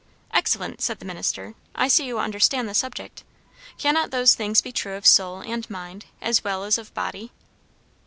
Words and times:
"Excellent," 0.33 0.81
said 0.81 0.97
the 0.97 1.05
minister. 1.05 1.53
"I 1.75 1.87
see 1.87 2.07
you 2.07 2.17
understand 2.17 2.67
the 2.67 2.73
subject. 2.73 3.23
Cannot 3.77 4.09
those 4.09 4.33
things 4.33 4.59
be 4.59 4.71
true 4.71 4.95
of 4.95 5.05
soul 5.05 5.41
and 5.41 5.69
mind, 5.69 6.05
as 6.23 6.43
well 6.43 6.63
as 6.63 6.79
of 6.79 6.91
body?" 6.95 7.31